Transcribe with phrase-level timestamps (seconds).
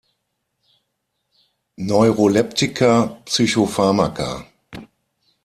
[1.87, 2.91] Neuroleptika,
[3.23, 4.27] Psychopharmaka